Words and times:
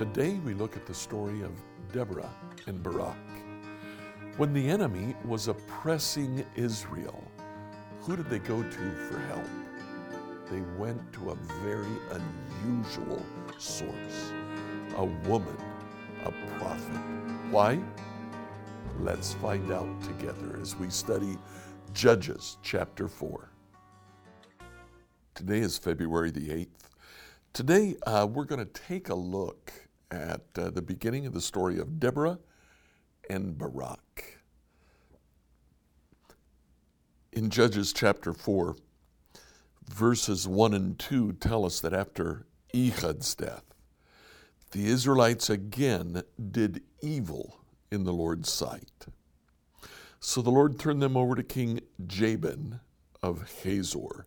Today 0.00 0.40
we 0.46 0.54
look 0.54 0.78
at 0.78 0.86
the 0.86 0.94
story 0.94 1.42
of 1.42 1.50
Deborah 1.92 2.32
and 2.66 2.82
Barak. 2.82 3.18
When 4.38 4.54
the 4.54 4.66
enemy 4.66 5.14
was 5.26 5.48
oppressing 5.48 6.42
Israel, 6.56 7.22
who 8.00 8.16
did 8.16 8.30
they 8.30 8.38
go 8.38 8.62
to 8.62 8.94
for 9.10 9.18
help? 9.28 9.44
They 10.50 10.62
went 10.78 11.12
to 11.12 11.32
a 11.32 11.34
very 11.62 11.98
unusual 12.62 13.22
source 13.58 14.32
a 14.96 15.04
woman, 15.04 15.58
a 16.24 16.32
prophet. 16.58 17.02
Why? 17.50 17.78
Let's 19.00 19.34
find 19.34 19.70
out 19.70 20.02
together 20.02 20.58
as 20.62 20.76
we 20.76 20.88
study 20.88 21.36
Judges 21.92 22.56
chapter 22.62 23.06
4. 23.06 23.50
Today 25.34 25.58
is 25.58 25.76
February 25.76 26.30
the 26.30 26.48
8th. 26.48 26.88
Today 27.52 27.96
uh, 28.06 28.26
we're 28.30 28.46
going 28.46 28.64
to 28.64 28.80
take 28.88 29.10
a 29.10 29.14
look 29.14 29.70
at 30.10 30.42
uh, 30.56 30.70
the 30.70 30.82
beginning 30.82 31.26
of 31.26 31.32
the 31.32 31.40
story 31.40 31.78
of 31.78 32.00
Deborah 32.00 32.38
and 33.28 33.56
Barak. 33.56 34.38
In 37.32 37.48
Judges 37.48 37.92
chapter 37.92 38.32
4, 38.32 38.76
verses 39.88 40.48
1 40.48 40.74
and 40.74 40.98
2 40.98 41.34
tell 41.34 41.64
us 41.64 41.80
that 41.80 41.92
after 41.92 42.46
Ehud's 42.74 43.34
death, 43.34 43.64
the 44.72 44.86
Israelites 44.86 45.50
again 45.50 46.22
did 46.50 46.82
evil 47.02 47.60
in 47.90 48.04
the 48.04 48.12
Lord's 48.12 48.52
sight. 48.52 49.06
So 50.20 50.42
the 50.42 50.50
Lord 50.50 50.78
turned 50.78 51.02
them 51.02 51.16
over 51.16 51.34
to 51.34 51.42
King 51.42 51.80
Jabin 52.06 52.80
of 53.22 53.62
Hazor, 53.62 54.26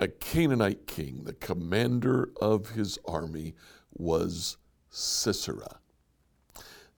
a 0.00 0.08
Canaanite 0.08 0.86
king. 0.86 1.24
The 1.24 1.34
commander 1.34 2.30
of 2.40 2.70
his 2.70 2.98
army 3.06 3.54
was 3.92 4.56
Sisera. 4.98 5.78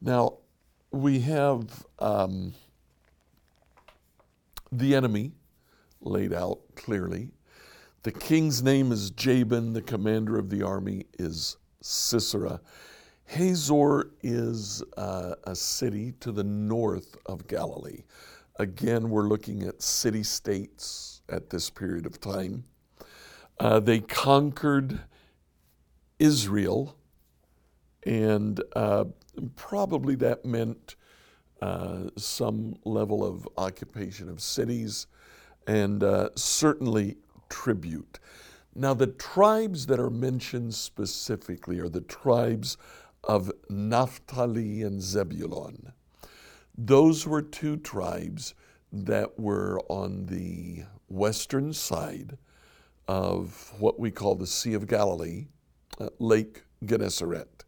Now, 0.00 0.38
we 0.92 1.18
have 1.18 1.84
um, 1.98 2.54
the 4.70 4.94
enemy 4.94 5.32
laid 6.00 6.32
out 6.32 6.60
clearly. 6.76 7.32
The 8.04 8.12
king's 8.12 8.62
name 8.62 8.92
is 8.92 9.10
Jabin, 9.10 9.72
the 9.72 9.82
commander 9.82 10.38
of 10.38 10.48
the 10.48 10.62
army 10.62 11.06
is 11.18 11.56
Sisera. 11.82 12.60
Hazor 13.24 14.12
is 14.22 14.80
uh, 14.96 15.34
a 15.42 15.56
city 15.56 16.12
to 16.20 16.30
the 16.30 16.44
north 16.44 17.16
of 17.26 17.48
Galilee. 17.48 18.04
Again, 18.60 19.10
we're 19.10 19.26
looking 19.26 19.64
at 19.64 19.82
city 19.82 20.22
states 20.22 21.22
at 21.28 21.50
this 21.50 21.68
period 21.68 22.06
of 22.06 22.20
time. 22.20 22.62
Uh, 23.58 23.80
they 23.80 23.98
conquered 23.98 25.00
Israel, 26.20 26.94
and 28.04 28.62
uh, 28.74 29.04
probably 29.56 30.14
that 30.16 30.44
meant 30.44 30.96
uh, 31.60 32.04
some 32.16 32.76
level 32.84 33.24
of 33.24 33.48
occupation 33.56 34.28
of 34.28 34.40
cities 34.40 35.06
and 35.66 36.02
uh, 36.02 36.30
certainly 36.34 37.16
tribute. 37.48 38.18
Now, 38.74 38.94
the 38.94 39.08
tribes 39.08 39.86
that 39.86 39.98
are 39.98 40.10
mentioned 40.10 40.74
specifically 40.74 41.80
are 41.80 41.88
the 41.88 42.00
tribes 42.02 42.76
of 43.24 43.50
Naphtali 43.68 44.82
and 44.82 45.02
Zebulun. 45.02 45.92
Those 46.76 47.26
were 47.26 47.42
two 47.42 47.76
tribes 47.76 48.54
that 48.92 49.38
were 49.38 49.80
on 49.88 50.26
the 50.26 50.84
western 51.08 51.72
side 51.72 52.38
of 53.08 53.72
what 53.78 53.98
we 53.98 54.10
call 54.10 54.34
the 54.36 54.46
Sea 54.46 54.74
of 54.74 54.86
Galilee, 54.86 55.48
uh, 55.98 56.08
Lake 56.18 56.62
Gennesaret. 56.84 57.64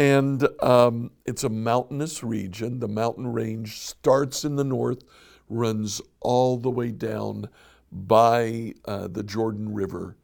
And 0.00 0.48
um, 0.62 1.10
it's 1.26 1.44
a 1.44 1.50
mountainous 1.50 2.24
region. 2.24 2.80
The 2.80 2.88
mountain 2.88 3.30
range 3.30 3.80
starts 3.80 4.46
in 4.46 4.56
the 4.56 4.64
north, 4.64 5.04
runs 5.50 6.00
all 6.20 6.56
the 6.56 6.70
way 6.70 6.90
down 6.90 7.50
by 7.92 8.72
uh, 8.86 9.08
the 9.08 9.22
Jordan 9.22 9.74
River, 9.74 10.16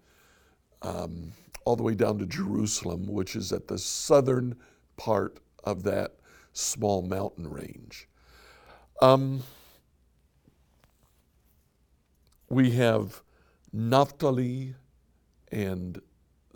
um, 0.81 1.33
all 1.67 1.77
the 1.77 1.83
way 1.83 1.95
down 1.95 2.17
to 2.21 2.25
Jerusalem, 2.25 3.07
which 3.07 3.37
is 3.37 3.53
at 3.53 3.69
the 3.69 3.77
southern 3.77 4.57
part 4.97 5.41
of 5.63 5.83
that 5.83 6.15
small 6.55 7.03
mountain 7.03 7.47
range. 7.47 8.09
Um, 9.03 9.43
we 12.49 12.71
have 12.71 13.21
Naphtali 13.75 14.75
and 15.53 16.01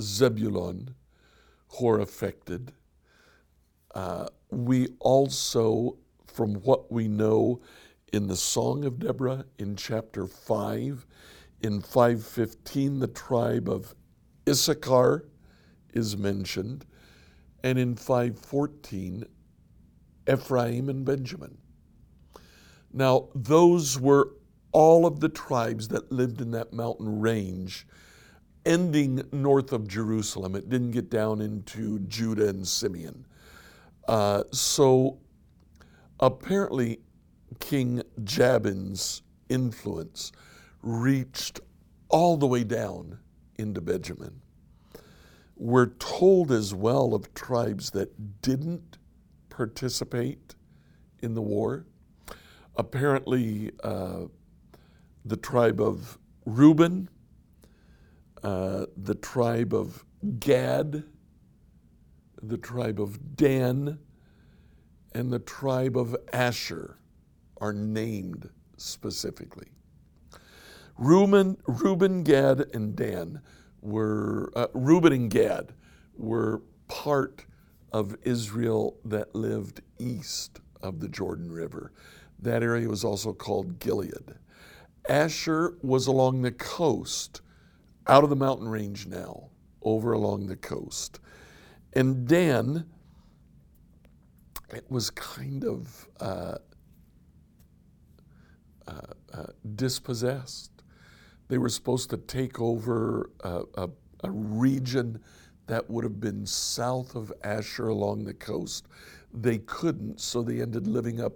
Zebulun 0.01 0.95
who 1.69 1.87
are 1.87 2.01
affected. 2.01 2.73
Uh, 3.95 4.27
we 4.51 4.89
also, 5.01 5.97
from 6.27 6.55
what 6.57 6.91
we 6.93 7.09
know 7.09 7.61
in 8.13 8.27
the 8.27 8.37
Song 8.37 8.85
of 8.85 8.99
Deborah 8.99 9.45
in 9.59 9.77
chapter 9.77 10.27
5, 10.27 11.07
in 11.63 11.81
515, 11.81 12.99
the 13.01 13.07
tribe 13.09 13.69
of 13.69 13.95
Issachar 14.49 15.27
is 15.93 16.17
mentioned, 16.17 16.87
and 17.63 17.79
in 17.79 17.95
514, 17.97 19.25
Ephraim 20.31 20.89
and 20.89 21.05
Benjamin. 21.05 21.59
Now, 22.93 23.29
those 23.35 23.99
were 24.01 24.33
all 24.73 25.07
of 25.07 25.21
the 25.21 25.29
tribes 25.29 25.89
that 25.89 26.11
lived 26.11 26.41
in 26.41 26.53
that 26.53 26.73
mountain 26.73 27.21
range, 27.21 27.87
ending 28.65 29.23
north 29.33 29.73
of 29.73 29.89
Jerusalem. 29.89 30.55
It 30.55 30.69
didn't 30.69 30.93
get 30.93 31.11
down 31.11 31.41
into 31.41 31.99
Judah 32.01 32.49
and 32.49 32.67
Simeon. 32.67 33.27
Uh, 34.11 34.43
so 34.51 35.19
apparently, 36.19 36.99
King 37.61 38.03
Jabin's 38.25 39.23
influence 39.49 40.33
reached 40.83 41.61
all 42.09 42.37
the 42.37 42.47
way 42.49 42.65
down 42.65 43.21
into 43.57 43.81
Benjamin. 43.81 44.41
We're 45.55 45.91
told 46.01 46.51
as 46.51 46.75
well 46.75 47.15
of 47.15 47.33
tribes 47.35 47.91
that 47.91 48.43
didn't 48.43 48.99
participate 49.49 50.57
in 51.21 51.35
the 51.35 51.43
war. 51.43 51.87
Apparently, 52.75 53.71
uh, 53.85 54.23
the 55.25 55.37
tribe 55.37 55.81
of 55.81 56.19
Reuben, 56.45 57.09
uh, 58.43 58.87
the 58.97 59.15
tribe 59.15 59.73
of 59.73 60.05
Gad, 60.41 61.05
the 62.43 62.59
tribe 62.59 63.01
of 63.01 63.37
Dan, 63.37 63.99
and 65.15 65.33
the 65.33 65.39
tribe 65.39 65.97
of 65.97 66.17
Asher 66.33 66.99
are 67.61 67.73
named 67.73 68.49
specifically. 68.77 69.69
Reuben, 70.97 71.57
Reuben, 71.67 72.23
Gad, 72.23 72.67
and 72.75 72.95
Dan 72.95 73.41
were, 73.81 74.53
uh, 74.55 74.67
Reuben 74.75 75.13
and 75.13 75.31
Gad 75.31 75.73
were 76.17 76.63
part 76.89 77.47
of 77.93 78.17
Israel 78.23 78.99
that 79.05 79.35
lived 79.35 79.81
east 79.99 80.61
of 80.83 81.01
the 81.01 81.09
Jordan 81.09 81.51
River. 81.51 81.93
That 82.39 82.63
area 82.63 82.89
was 82.89 83.05
also 83.05 83.33
called 83.33 83.79
Gilead. 83.79 84.35
Asher 85.09 85.77
was 85.83 86.07
along 86.07 86.43
the 86.43 86.53
coast, 86.53 87.41
out 88.07 88.25
of 88.25 88.31
the 88.31 88.37
mountain 88.37 88.69
range 88.69 89.07
now, 89.07 89.51
over 89.83 90.13
along 90.13 90.47
the 90.47 90.57
coast. 90.57 91.21
And 91.93 92.29
then 92.29 92.87
it 94.71 94.85
was 94.89 95.11
kind 95.11 95.65
of 95.65 96.07
uh, 96.21 96.59
uh, 98.87 98.93
uh, 99.33 99.47
dispossessed. 99.75 100.71
They 101.49 101.59
were 101.59 101.69
supposed 101.69 102.11
to 102.11 102.17
take 102.17 102.61
over 102.61 103.31
a, 103.41 103.63
a, 103.75 103.91
a 104.23 104.31
region 104.31 105.21
that 105.67 105.89
would 105.91 106.05
have 106.05 106.21
been 106.21 106.47
south 106.47 107.15
of 107.15 107.33
Asher 107.43 107.89
along 107.89 108.25
the 108.25 108.35
coast. 108.35 108.87
They 109.33 109.59
couldn't, 109.59 110.21
so 110.21 110.43
they 110.43 110.61
ended 110.61 110.87
living 110.87 111.21
up 111.21 111.35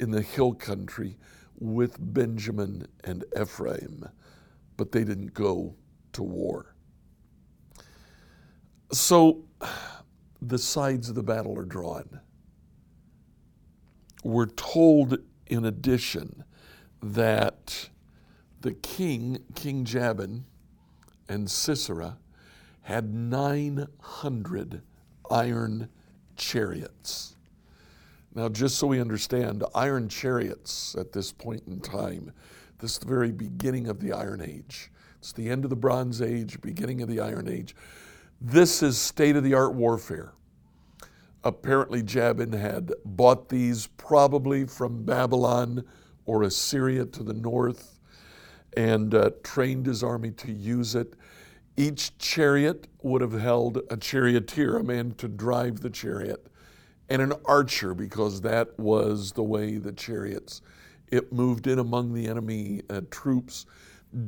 in 0.00 0.10
the 0.10 0.22
hill 0.22 0.54
country 0.54 1.16
with 1.58 1.96
Benjamin 2.14 2.86
and 3.04 3.24
Ephraim, 3.38 4.08
but 4.76 4.92
they 4.92 5.04
didn't 5.04 5.34
go 5.34 5.74
to 6.12 6.22
war. 6.22 6.74
So 8.92 9.44
the 10.42 10.58
sides 10.58 11.08
of 11.08 11.14
the 11.14 11.22
battle 11.22 11.58
are 11.58 11.64
drawn. 11.64 12.20
We're 14.24 14.46
told, 14.46 15.18
in 15.46 15.64
addition, 15.64 16.44
that 17.02 17.88
the 18.60 18.72
king, 18.72 19.38
King 19.54 19.84
Jabin, 19.84 20.44
and 21.28 21.50
Sisera 21.50 22.18
had 22.82 23.14
900 23.14 24.82
iron 25.30 25.88
chariots. 26.36 27.36
Now, 28.34 28.48
just 28.48 28.76
so 28.76 28.86
we 28.86 29.00
understand, 29.00 29.64
iron 29.74 30.08
chariots 30.08 30.94
at 30.98 31.12
this 31.12 31.32
point 31.32 31.64
in 31.66 31.80
time, 31.80 32.32
this 32.78 32.92
is 32.92 32.98
the 32.98 33.06
very 33.06 33.32
beginning 33.32 33.88
of 33.88 34.00
the 34.00 34.12
Iron 34.12 34.40
Age. 34.40 34.90
It's 35.18 35.32
the 35.32 35.50
end 35.50 35.64
of 35.64 35.70
the 35.70 35.76
Bronze 35.76 36.22
Age, 36.22 36.60
beginning 36.60 37.02
of 37.02 37.08
the 37.08 37.20
Iron 37.20 37.48
Age. 37.48 37.74
This 38.40 38.84
is 38.84 38.96
state 38.96 39.34
of 39.34 39.42
the 39.42 39.54
art 39.54 39.74
warfare. 39.74 40.32
Apparently, 41.42 42.04
Jabin 42.04 42.52
had 42.52 42.92
bought 43.04 43.48
these 43.48 43.88
probably 43.96 44.64
from 44.64 45.04
Babylon 45.04 45.84
or 46.24 46.44
Assyria 46.44 47.04
to 47.06 47.24
the 47.24 47.34
north 47.34 47.98
and 48.76 49.12
uh, 49.12 49.30
trained 49.42 49.86
his 49.86 50.04
army 50.04 50.30
to 50.30 50.52
use 50.52 50.94
it. 50.94 51.14
Each 51.76 52.16
chariot 52.18 52.86
would 53.02 53.22
have 53.22 53.32
held 53.32 53.80
a 53.90 53.96
charioteer, 53.96 54.76
a 54.76 54.84
man 54.84 55.14
to 55.18 55.26
drive 55.26 55.80
the 55.80 55.90
chariot, 55.90 56.46
and 57.08 57.20
an 57.20 57.32
archer, 57.44 57.92
because 57.92 58.40
that 58.42 58.78
was 58.78 59.32
the 59.32 59.42
way 59.42 59.78
the 59.78 59.92
chariots. 59.92 60.62
It 61.08 61.32
moved 61.32 61.66
in 61.66 61.80
among 61.80 62.14
the 62.14 62.28
enemy 62.28 62.82
uh, 62.88 63.00
troops, 63.10 63.66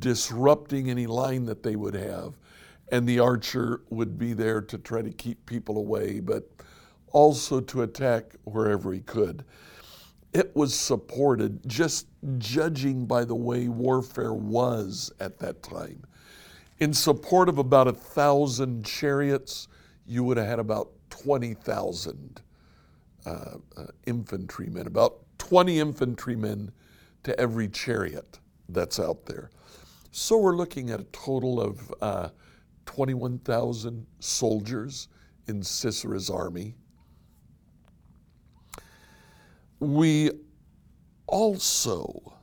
disrupting 0.00 0.90
any 0.90 1.06
line 1.06 1.44
that 1.44 1.62
they 1.62 1.76
would 1.76 1.94
have. 1.94 2.34
And 2.90 3.08
the 3.08 3.20
archer 3.20 3.82
would 3.90 4.18
be 4.18 4.32
there 4.32 4.60
to 4.60 4.78
try 4.78 5.02
to 5.02 5.10
keep 5.10 5.46
people 5.46 5.78
away, 5.78 6.20
but 6.20 6.50
also 7.12 7.60
to 7.60 7.82
attack 7.82 8.34
wherever 8.44 8.92
he 8.92 9.00
could. 9.00 9.44
It 10.32 10.54
was 10.54 10.74
supported 10.74 11.68
just 11.68 12.06
judging 12.38 13.06
by 13.06 13.24
the 13.24 13.34
way 13.34 13.68
warfare 13.68 14.32
was 14.32 15.12
at 15.18 15.38
that 15.40 15.62
time. 15.62 16.04
In 16.78 16.94
support 16.94 17.48
of 17.48 17.58
about 17.58 17.88
a 17.88 17.92
thousand 17.92 18.84
chariots, 18.84 19.68
you 20.06 20.24
would 20.24 20.36
have 20.36 20.46
had 20.46 20.58
about 20.58 20.90
20,000 21.10 22.40
uh, 23.26 23.30
uh, 23.30 23.58
infantrymen, 24.06 24.86
about 24.86 25.18
20 25.38 25.78
infantrymen 25.78 26.72
to 27.22 27.38
every 27.38 27.68
chariot 27.68 28.38
that's 28.68 28.98
out 28.98 29.26
there. 29.26 29.50
So 30.10 30.38
we're 30.38 30.56
looking 30.56 30.90
at 30.90 31.00
a 31.00 31.04
total 31.04 31.60
of 31.60 31.94
uh, 32.00 32.28
21,000 32.90 34.04
soldiers 34.18 35.06
in 35.46 35.62
Sisera's 35.62 36.28
army. 36.28 36.74
We 39.78 40.32
also 41.28 42.34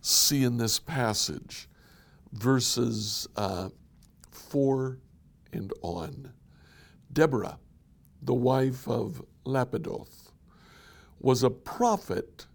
see 0.00 0.44
in 0.44 0.56
this 0.56 0.78
passage 0.78 1.68
verses 2.32 3.28
uh, 3.36 3.68
4 4.30 4.98
and 5.52 5.70
on. 5.82 6.32
Deborah, 7.12 7.58
the 8.22 8.32
wife 8.32 8.88
of 8.88 9.22
Lapidoth, 9.44 10.32
was 11.18 11.42
a 11.42 11.50
prophet 11.50 12.46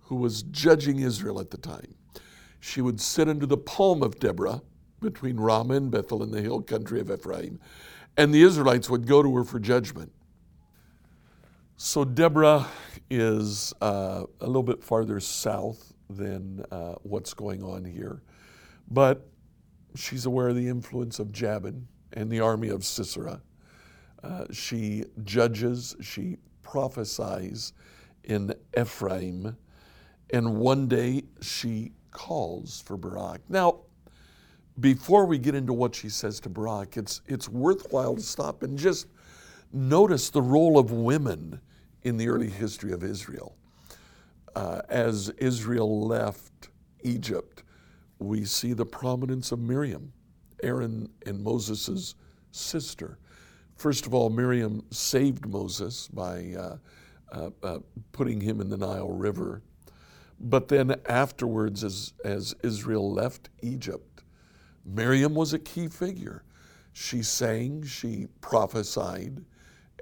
who 0.00 0.16
was 0.16 0.42
judging 0.42 0.98
Israel 0.98 1.38
at 1.38 1.52
the 1.52 1.58
time. 1.58 1.94
She 2.58 2.80
would 2.80 3.00
sit 3.00 3.28
under 3.28 3.46
the 3.46 3.56
palm 3.56 4.02
of 4.02 4.18
Deborah 4.18 4.62
between 5.00 5.38
Ramah 5.38 5.74
and 5.74 5.90
Bethel 5.90 6.22
in 6.22 6.30
the 6.30 6.40
hill 6.42 6.60
country 6.60 7.00
of 7.00 7.10
Ephraim, 7.10 7.60
and 8.16 8.34
the 8.34 8.42
Israelites 8.42 8.90
would 8.90 9.06
go 9.06 9.22
to 9.22 9.36
her 9.36 9.44
for 9.44 9.58
judgment. 9.58 10.12
So 11.76 12.04
Deborah 12.04 12.66
is 13.08 13.72
uh, 13.80 14.24
a 14.40 14.46
little 14.46 14.62
bit 14.62 14.84
farther 14.84 15.18
south 15.20 15.94
than 16.10 16.64
uh, 16.70 16.94
what's 17.02 17.32
going 17.32 17.62
on 17.62 17.84
here. 17.84 18.22
But 18.90 19.26
she's 19.94 20.26
aware 20.26 20.48
of 20.48 20.56
the 20.56 20.68
influence 20.68 21.18
of 21.18 21.32
Jabin 21.32 21.86
and 22.12 22.30
the 22.30 22.40
army 22.40 22.68
of 22.68 22.84
Sisera. 22.84 23.40
Uh, 24.22 24.44
she 24.50 25.04
judges, 25.24 25.96
she 26.00 26.36
prophesies 26.62 27.72
in 28.24 28.54
Ephraim, 28.78 29.56
and 30.32 30.58
one 30.58 30.86
day 30.86 31.24
she 31.40 31.92
calls 32.10 32.82
for 32.82 32.96
Barak. 32.96 33.40
Now, 33.48 33.80
before 34.80 35.26
we 35.26 35.38
get 35.38 35.54
into 35.54 35.72
what 35.72 35.94
she 35.94 36.08
says 36.08 36.40
to 36.40 36.48
Barak, 36.48 36.96
it's, 36.96 37.20
it's 37.26 37.48
worthwhile 37.48 38.16
to 38.16 38.22
stop 38.22 38.62
and 38.62 38.78
just 38.78 39.06
notice 39.72 40.30
the 40.30 40.42
role 40.42 40.78
of 40.78 40.90
women 40.90 41.60
in 42.02 42.16
the 42.16 42.28
early 42.28 42.50
history 42.50 42.92
of 42.92 43.04
Israel. 43.04 43.56
Uh, 44.54 44.82
as 44.88 45.28
Israel 45.38 46.06
left 46.06 46.70
Egypt, 47.02 47.62
we 48.18 48.44
see 48.44 48.72
the 48.72 48.86
prominence 48.86 49.52
of 49.52 49.58
Miriam, 49.58 50.12
Aaron 50.62 51.08
and 51.26 51.42
Moses' 51.42 52.14
sister. 52.50 53.18
First 53.76 54.06
of 54.06 54.14
all, 54.14 54.28
Miriam 54.28 54.84
saved 54.90 55.46
Moses 55.46 56.08
by 56.08 56.54
uh, 56.58 56.76
uh, 57.32 57.50
uh, 57.62 57.78
putting 58.12 58.40
him 58.40 58.60
in 58.60 58.68
the 58.68 58.76
Nile 58.76 59.10
River. 59.10 59.62
But 60.40 60.68
then 60.68 60.96
afterwards, 61.06 61.84
as, 61.84 62.12
as 62.24 62.54
Israel 62.62 63.12
left 63.12 63.50
Egypt, 63.62 64.09
Miriam 64.84 65.34
was 65.34 65.52
a 65.52 65.58
key 65.58 65.88
figure. 65.88 66.42
She 66.92 67.22
sang, 67.22 67.84
she 67.84 68.26
prophesied, 68.40 69.44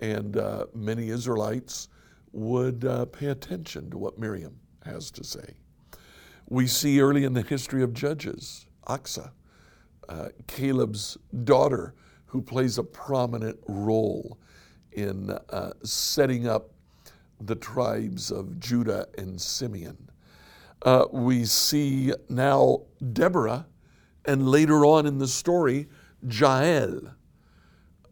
and 0.01 0.37
uh, 0.37 0.67
many 0.75 1.11
Israelites 1.11 1.89
would 2.33 2.85
uh, 2.85 3.07
pay 3.07 3.27
attention 3.27 3.91
to 3.91 3.99
what 3.99 4.19
Miriam 4.19 4.59
has 4.85 5.11
to 5.13 5.25
say. 5.25 5.55
We 6.49 6.67
see 6.67 7.01
early 7.01 7.25
in 7.25 7.35
the 7.35 7.43
history 7.43 7.83
of 7.83 7.93
Judges, 7.93 8.67
Achsah, 8.87 9.31
uh, 10.09 10.29
Caleb's 10.47 11.19
daughter, 11.45 11.95
who 12.27 12.41
plays 12.41 12.79
a 12.79 12.83
prominent 12.83 13.59
role 13.67 14.39
in 14.93 15.31
uh, 15.31 15.73
setting 15.83 16.49
up 16.49 16.71
the 17.41 17.55
tribes 17.55 18.31
of 18.31 18.59
Judah 18.59 19.07
and 19.17 19.41
Simeon. 19.41 19.97
Uh, 20.83 21.07
we 21.13 21.45
see 21.45 22.13
now 22.29 22.83
Deborah, 23.13 23.67
and 24.25 24.49
later 24.49 24.85
on 24.85 25.07
in 25.07 25.19
the 25.19 25.29
story, 25.29 25.89
Jael. 26.29 27.15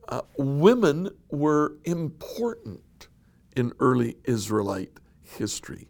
Uh, 0.09 0.21
women 0.39 1.11
were 1.31 1.77
important 1.85 3.09
in 3.57 3.73
early 3.81 4.17
Israelite 4.25 4.93
history. 5.23 5.89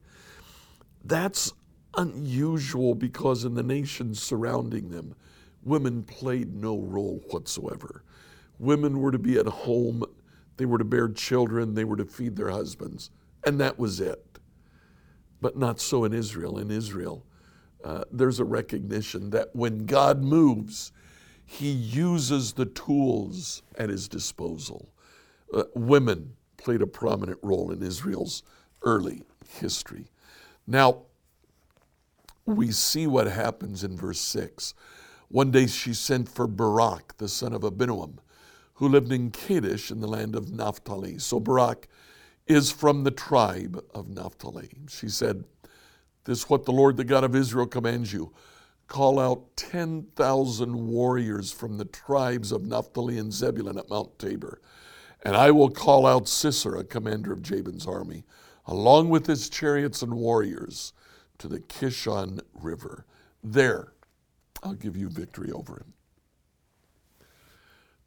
That's 1.04 1.52
unusual 1.96 2.94
because 2.94 3.44
in 3.44 3.54
the 3.54 3.62
nations 3.62 4.22
surrounding 4.22 4.90
them, 4.90 5.14
women 5.62 6.02
played 6.02 6.54
no 6.54 6.78
role 6.78 7.20
whatsoever. 7.30 8.02
Women 8.58 9.00
were 9.00 9.12
to 9.12 9.19
be 9.19 9.38
at 9.38 9.46
home, 9.46 10.04
they 10.56 10.64
were 10.64 10.78
to 10.78 10.84
bear 10.84 11.08
children, 11.08 11.74
they 11.74 11.84
were 11.84 11.96
to 11.96 12.06
feed 12.06 12.36
their 12.36 12.50
husbands, 12.50 13.10
and 13.44 13.60
that 13.60 13.78
was 13.78 14.00
it. 14.00 14.38
But 15.40 15.58
not 15.58 15.80
so 15.80 16.04
in 16.04 16.14
Israel. 16.14 16.58
In 16.58 16.70
Israel, 16.70 17.24
uh, 17.84 18.05
there's 18.11 18.40
a 18.40 18.44
recognition 18.44 19.31
that 19.31 19.55
when 19.55 19.87
God 19.87 20.23
moves, 20.23 20.93
he 21.44 21.70
uses 21.70 22.52
the 22.52 22.67
tools 22.67 23.62
at 23.76 23.88
his 23.88 24.08
disposal. 24.08 24.88
Uh, 25.53 25.65
women 25.74 26.34
played 26.56 26.82
a 26.82 26.86
prominent 26.86 27.39
role 27.43 27.70
in 27.70 27.82
Israel's 27.82 28.43
early 28.82 29.22
history. 29.60 30.06
Now, 30.67 31.03
we 32.44 32.70
see 32.72 33.06
what 33.06 33.27
happens 33.27 33.84
in 33.84 33.96
verse 33.96 34.20
6. 34.20 34.74
One 35.29 35.50
day 35.50 35.67
she 35.67 35.94
sent 35.94 36.29
for 36.29 36.46
Barak, 36.46 37.17
the 37.19 37.29
son 37.29 37.53
of 37.53 37.62
Abinoam, 37.62 38.19
who 38.74 38.89
lived 38.89 39.12
in 39.12 39.31
Kadesh 39.31 39.91
in 39.91 40.00
the 40.00 40.06
land 40.06 40.36
of 40.36 40.53
Naphtali. 40.53 41.19
So 41.19 41.41
Barak 41.41 41.89
is 42.46 42.70
from 42.70 43.05
the 43.05 43.10
tribe 43.10 43.82
of 43.94 44.08
Naphtali. 44.08 44.70
She 44.89 45.08
said, 45.08 45.44
This 46.26 46.40
is 46.40 46.50
what 46.50 46.64
the 46.64 46.72
Lord, 46.72 46.96
the 46.96 47.04
God 47.04 47.22
of 47.22 47.36
Israel, 47.36 47.66
commands 47.66 48.12
you. 48.12 48.32
Call 48.88 49.18
out 49.18 49.56
10,000 49.56 50.88
warriors 50.88 51.52
from 51.52 51.78
the 51.78 51.84
tribes 51.84 52.52
of 52.52 52.66
Naphtali 52.66 53.16
and 53.18 53.32
Zebulun 53.32 53.78
at 53.78 53.88
Mount 53.88 54.18
Tabor, 54.18 54.60
and 55.24 55.36
I 55.36 55.52
will 55.52 55.70
call 55.70 56.04
out 56.04 56.28
Sisera, 56.28 56.84
commander 56.84 57.32
of 57.32 57.42
Jabin's 57.42 57.86
army, 57.86 58.24
along 58.66 59.08
with 59.08 59.26
his 59.26 59.48
chariots 59.48 60.02
and 60.02 60.14
warriors 60.14 60.92
to 61.38 61.48
the 61.48 61.60
Kishon 61.60 62.40
River. 62.54 63.06
There, 63.42 63.92
I'll 64.62 64.74
give 64.74 64.96
you 64.96 65.08
victory 65.08 65.52
over 65.52 65.74
him. 65.74 65.92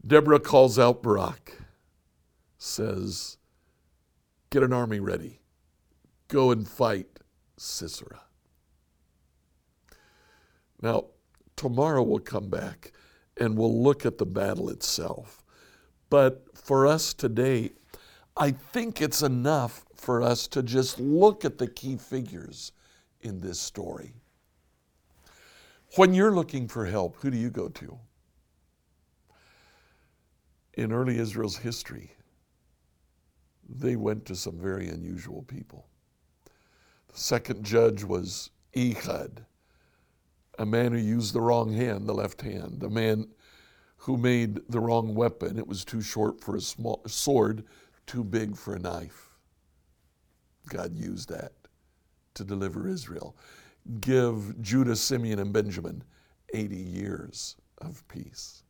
Deborah 0.05 0.39
calls 0.39 0.77
out 0.77 1.03
Barak, 1.03 1.61
says, 2.57 3.37
Get 4.49 4.63
an 4.63 4.73
army 4.73 4.99
ready. 4.99 5.39
Go 6.27 6.51
and 6.51 6.67
fight 6.67 7.19
Sisera. 7.61 8.21
Now, 10.81 11.05
tomorrow 11.55 12.01
we'll 12.03 12.19
come 12.19 12.49
back 12.49 12.93
and 13.37 13.57
we'll 13.57 13.83
look 13.83 14.05
at 14.05 14.17
the 14.17 14.25
battle 14.25 14.69
itself. 14.69 15.43
But 16.09 16.45
for 16.57 16.87
us 16.87 17.13
today, 17.13 17.71
I 18.37 18.51
think 18.51 19.01
it's 19.01 19.21
enough 19.21 19.85
for 19.93 20.21
us 20.21 20.47
to 20.47 20.63
just 20.63 20.99
look 20.99 21.43
at 21.43 21.57
the 21.57 21.67
key 21.67 21.97
figures 21.97 22.71
in 23.21 23.41
this 23.41 23.59
story. 23.59 24.13
When 25.95 26.13
you're 26.13 26.31
looking 26.31 26.67
for 26.67 26.85
help, 26.85 27.17
who 27.17 27.29
do 27.29 27.37
you 27.37 27.49
go 27.49 27.67
to? 27.67 27.99
In 30.75 30.93
early 30.93 31.17
Israel's 31.17 31.57
history, 31.57 32.13
they 33.67 33.97
went 33.97 34.25
to 34.27 34.35
some 34.35 34.57
very 34.57 34.87
unusual 34.87 35.41
people. 35.43 35.88
The 37.13 37.19
second 37.19 37.63
judge 37.65 38.03
was 38.03 38.51
Ehud, 38.75 39.45
a 40.57 40.65
man 40.65 40.91
who 40.91 40.99
used 40.99 41.33
the 41.33 41.41
wrong 41.41 41.73
hand, 41.73 42.07
the 42.07 42.13
left 42.13 42.41
hand, 42.41 42.83
a 42.83 42.89
man 42.89 43.27
who 43.97 44.15
made 44.17 44.61
the 44.69 44.79
wrong 44.79 45.15
weapon. 45.15 45.57
It 45.57 45.67
was 45.67 45.83
too 45.83 46.01
short 46.01 46.39
for 46.39 46.55
a 46.55 46.61
small 46.61 47.01
sword, 47.07 47.65
too 48.05 48.23
big 48.23 48.55
for 48.55 48.75
a 48.75 48.79
knife. 48.79 49.29
God 50.69 50.95
used 50.95 51.29
that 51.29 51.53
to 52.35 52.43
deliver 52.43 52.87
Israel. 52.87 53.35
Give 54.01 54.61
Judah, 54.61 54.95
Simeon, 54.95 55.39
and 55.39 55.51
Benjamin 55.51 56.03
80 56.53 56.75
years 56.75 57.55
of 57.79 58.07
peace. 58.07 58.63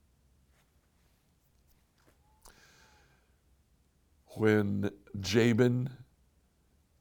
When 4.36 4.90
Jabin 5.20 5.90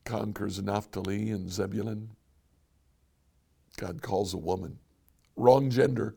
conquers 0.09 0.61
Naphtali 0.63 1.31
and 1.31 1.51
Zebulun, 1.51 2.09
God 3.77 4.01
calls 4.01 4.33
a 4.33 4.39
woman, 4.39 4.79
wrong 5.37 5.69
gender, 5.69 6.17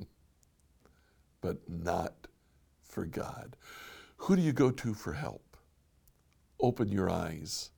but 1.42 1.58
not 1.68 2.14
for 2.82 3.04
God. 3.04 3.56
Who 4.16 4.36
do 4.36 4.42
you 4.42 4.52
go 4.52 4.70
to 4.70 4.94
for 4.94 5.12
help? 5.12 5.58
Open 6.60 6.88
your 6.88 7.10
eyes. 7.10 7.70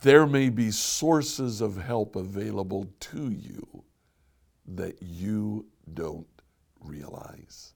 There 0.00 0.26
may 0.26 0.48
be 0.48 0.70
sources 0.70 1.60
of 1.60 1.76
help 1.76 2.16
available 2.16 2.88
to 3.00 3.30
you 3.30 3.84
that 4.66 5.02
you 5.02 5.66
don't 5.92 6.26
realize. 6.80 7.74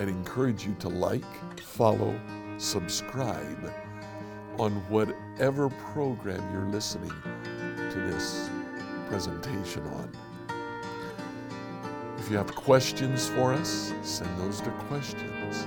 I'd 0.00 0.08
encourage 0.08 0.64
you 0.64 0.74
to 0.80 0.88
like, 0.88 1.22
follow, 1.60 2.18
subscribe 2.56 3.70
on 4.58 4.72
whatever 4.88 5.68
program 5.68 6.42
you're 6.54 6.72
listening 6.72 7.12
to 7.90 8.00
this 8.10 8.48
presentation 9.08 9.86
on. 9.88 10.10
If 12.18 12.30
you 12.30 12.38
have 12.38 12.54
questions 12.54 13.28
for 13.28 13.52
us, 13.52 13.92
send 14.00 14.40
those 14.40 14.62
to 14.62 14.70
questions 14.88 15.66